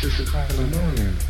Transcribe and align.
just 0.00 0.16
the 0.16 0.24
I 0.32 1.02
am. 1.02 1.29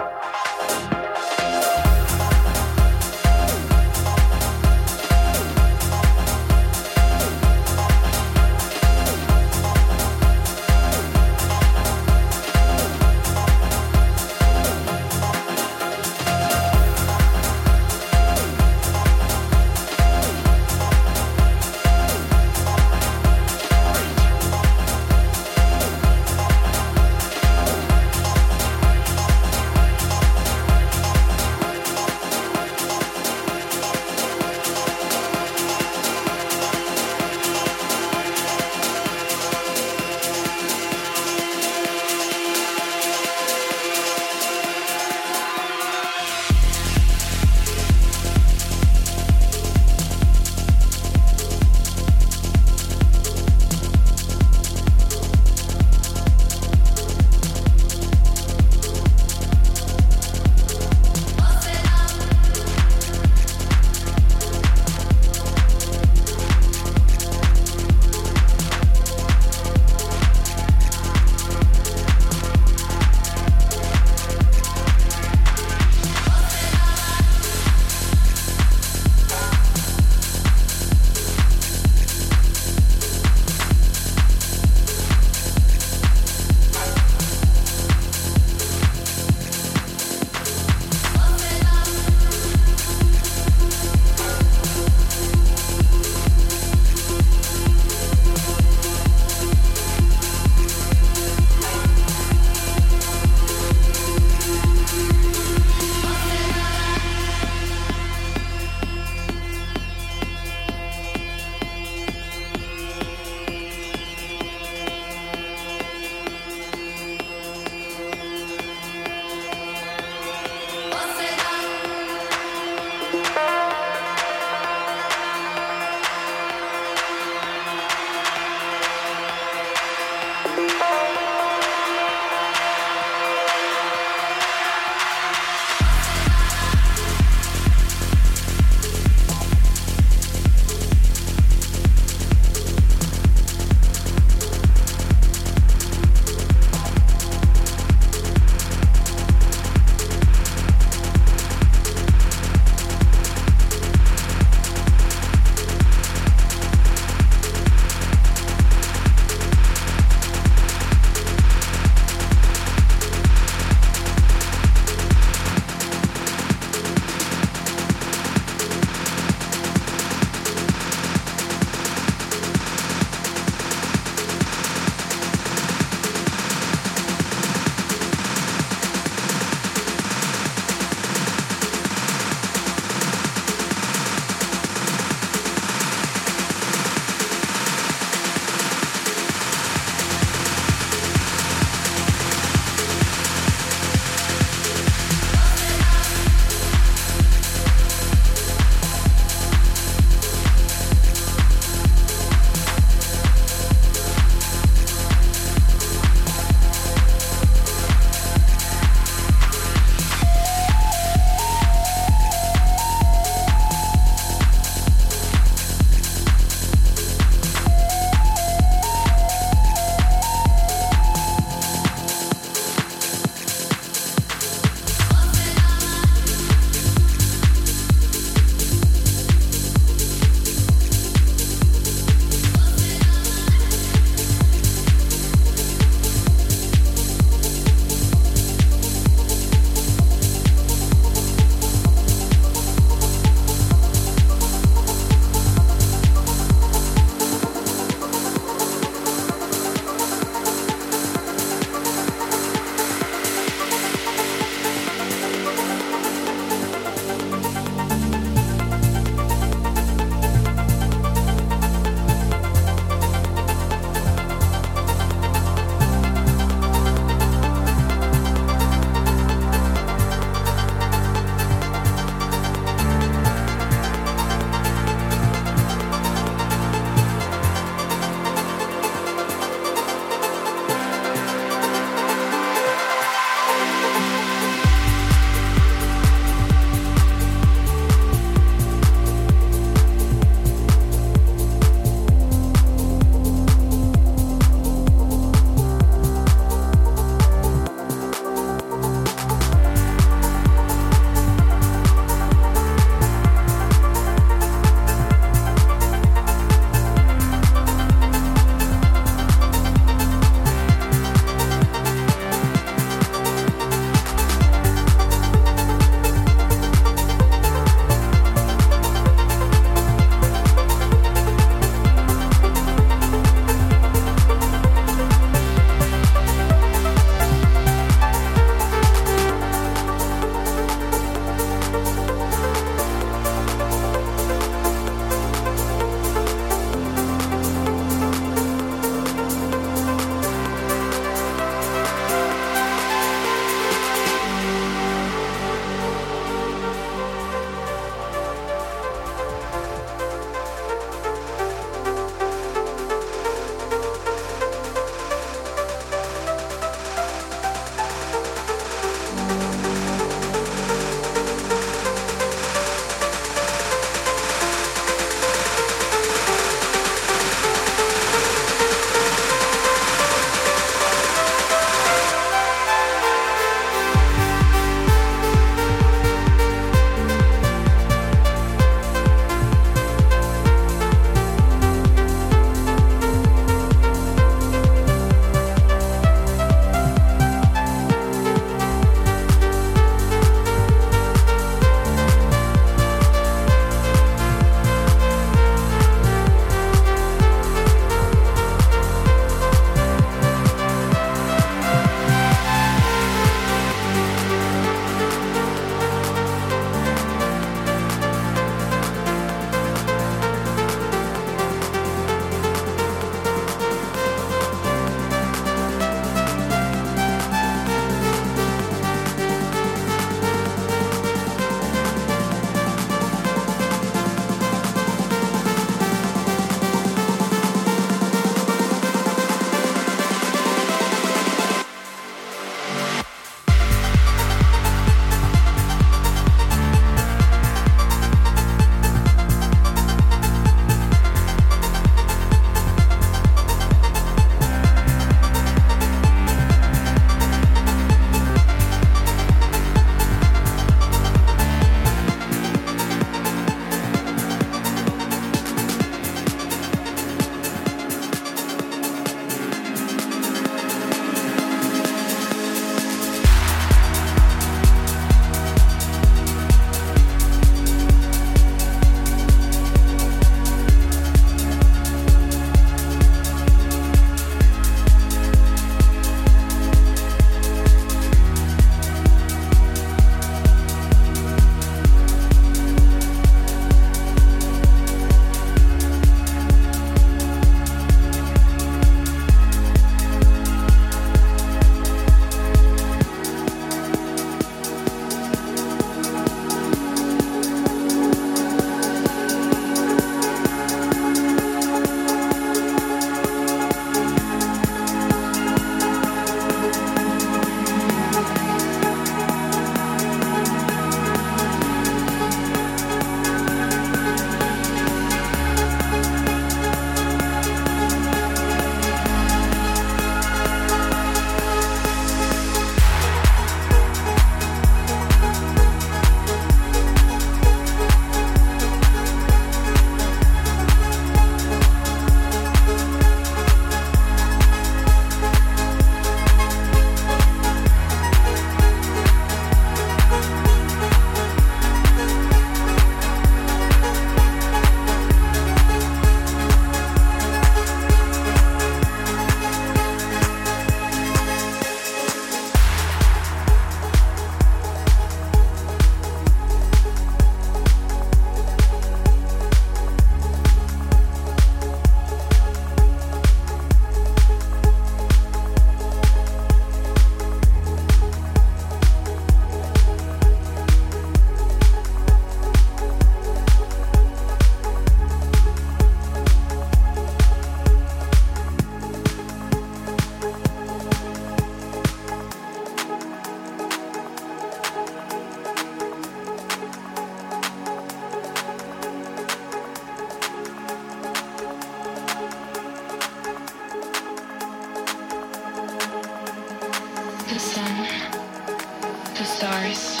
The 599.18 599.24
stars, 599.24 600.00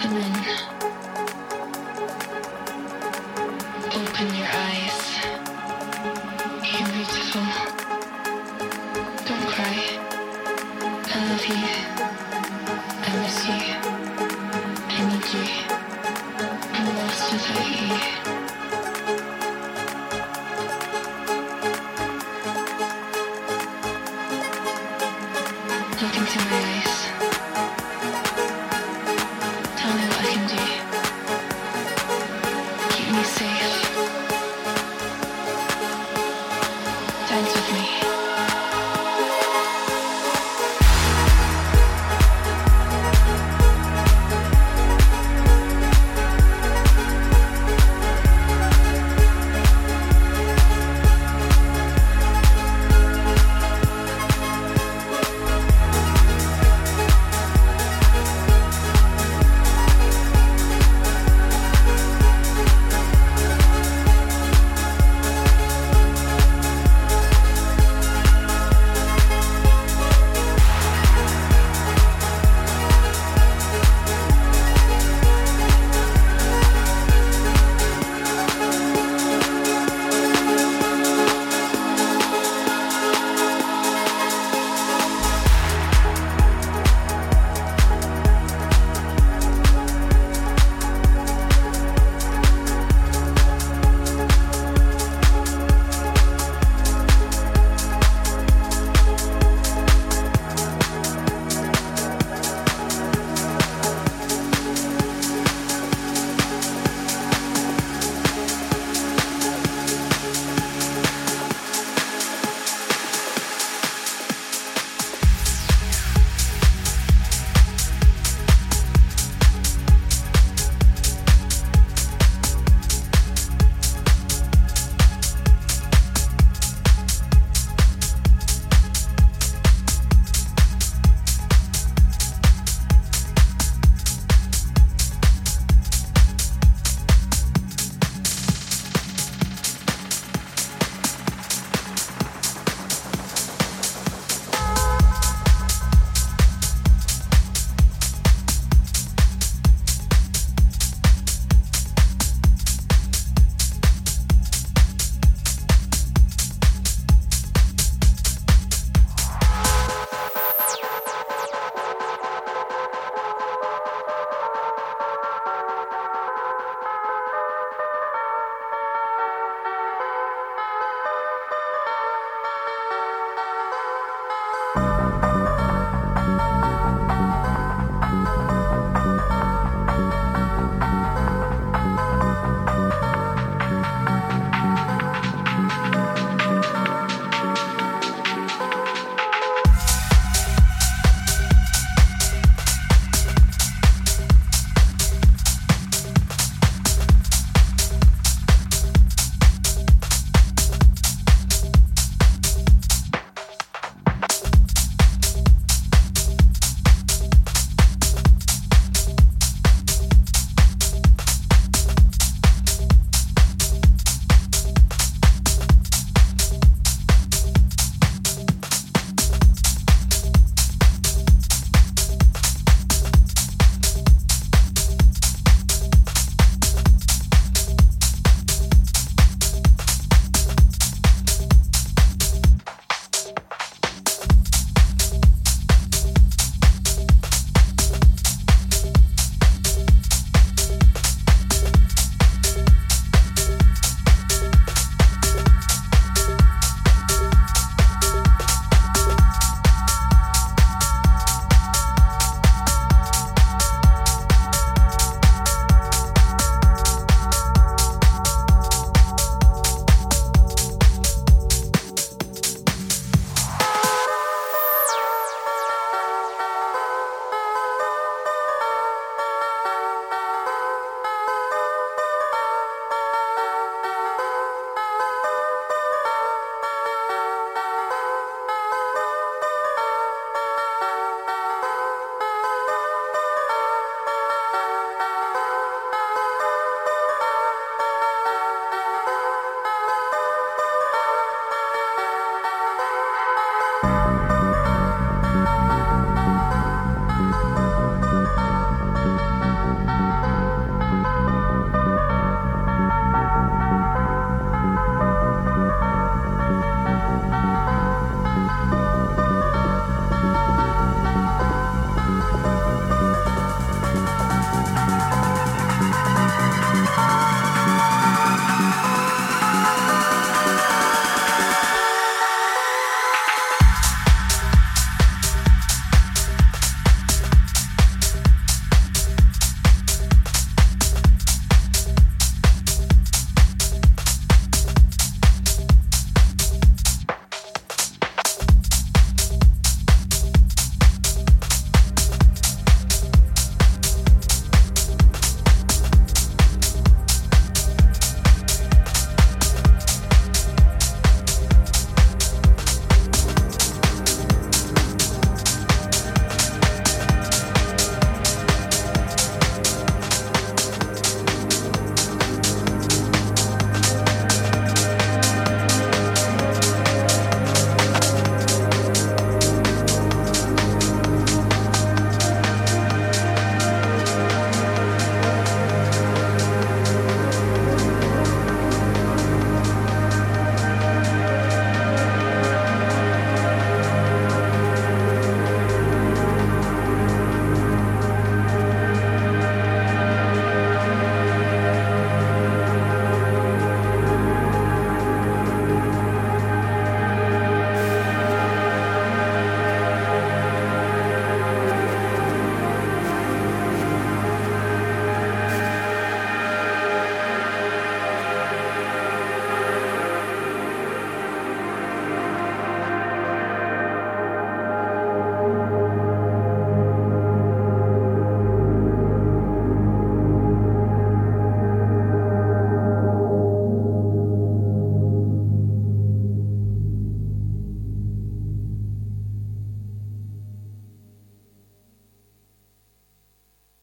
the 0.00 0.08
moon. 0.08 0.73